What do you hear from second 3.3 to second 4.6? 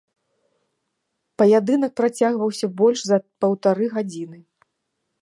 паўтары гадзіны.